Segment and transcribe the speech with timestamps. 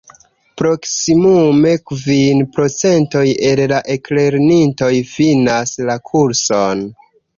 [0.61, 6.83] Proksimume kvin procentoj el la eklernintoj finas la kurson.